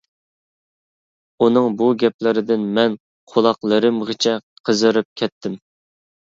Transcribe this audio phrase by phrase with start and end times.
[1.43, 2.95] ئۇنىڭ بۇ گەپلىرىدىن مەن
[3.35, 4.35] قۇلاقلىرىمغىچە
[4.71, 5.61] قىزىرىپ كەتتىم.